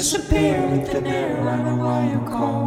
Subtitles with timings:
[0.00, 2.64] disappear with an air I know why you call.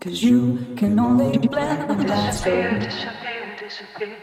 [0.00, 4.16] Cause you can only blend the last Disappear, disappear, disappear.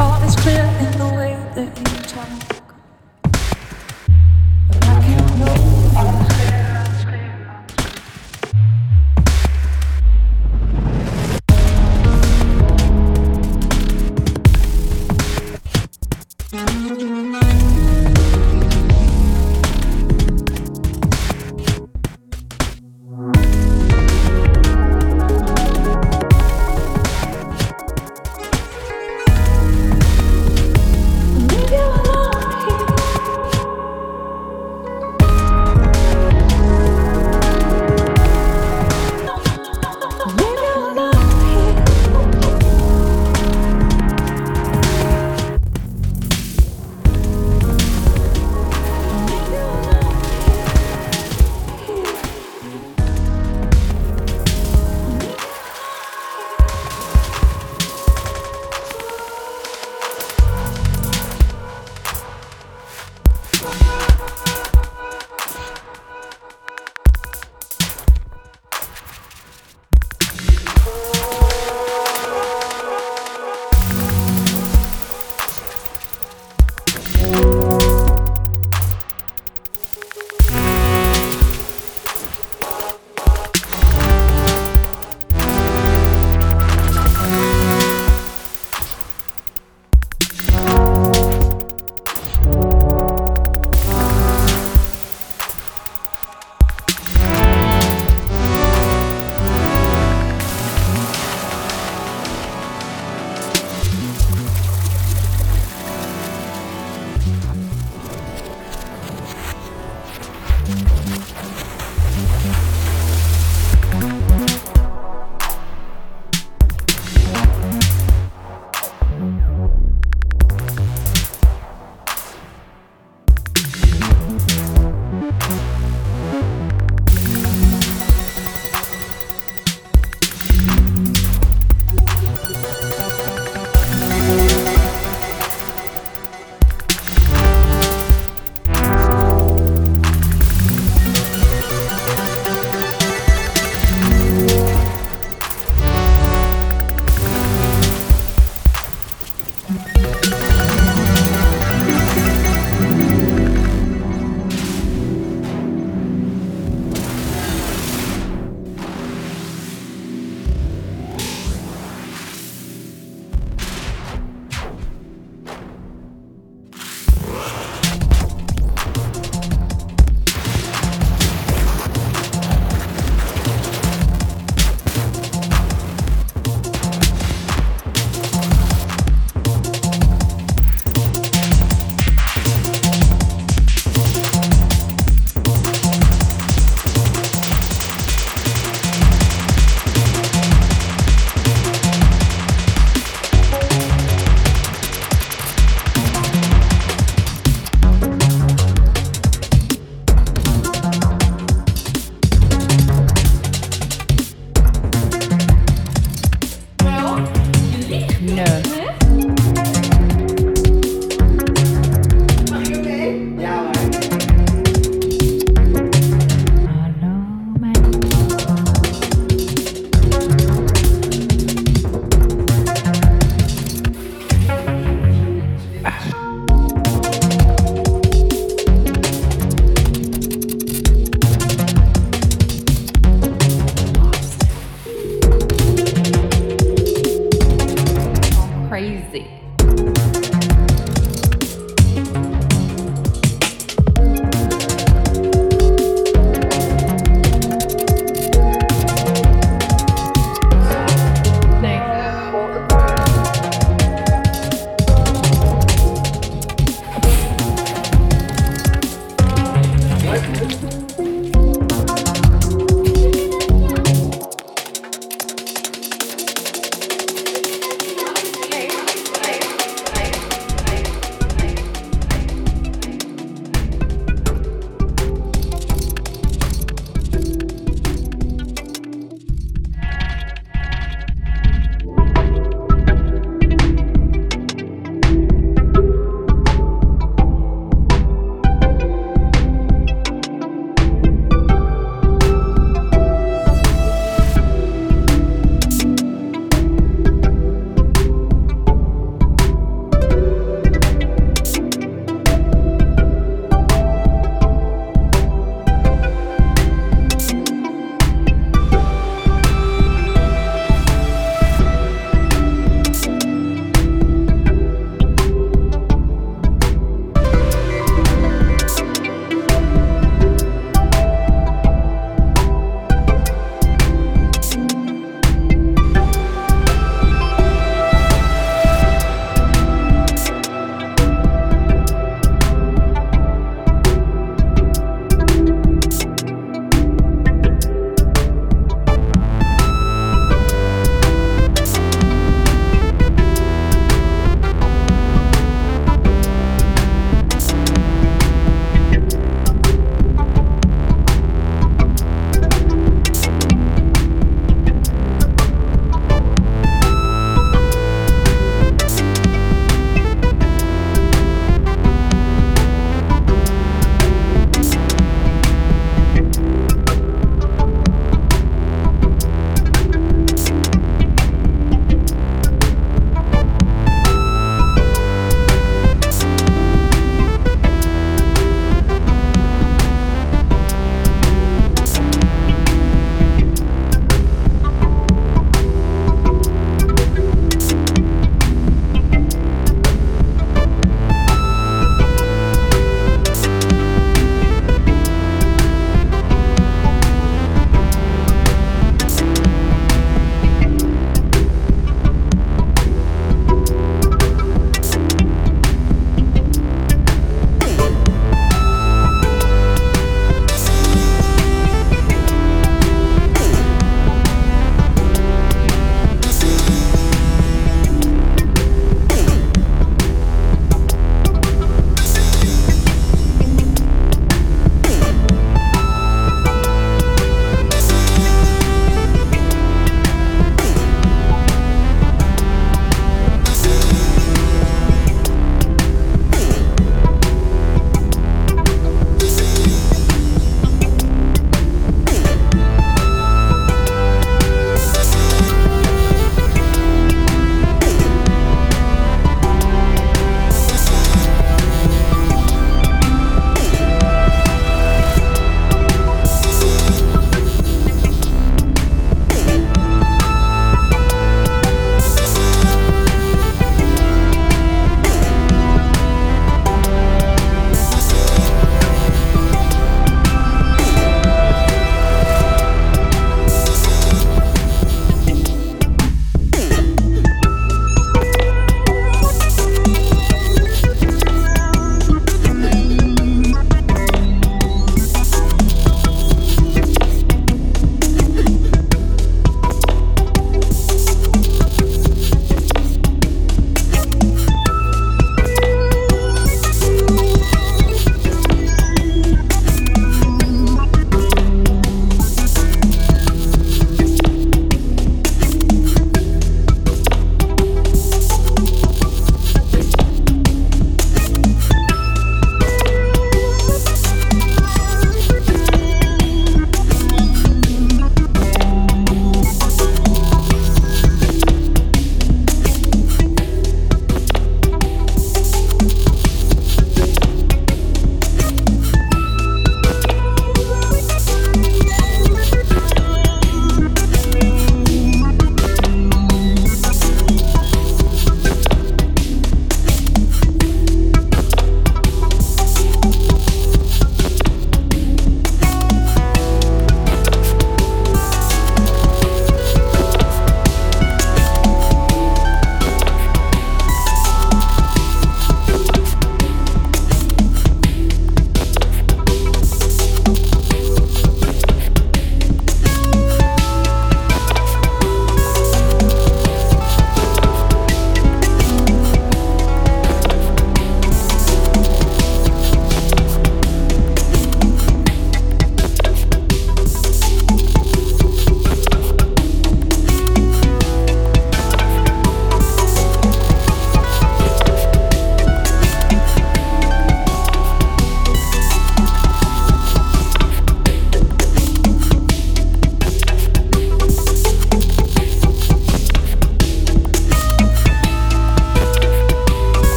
[0.00, 2.55] All is clear in the way that you talk.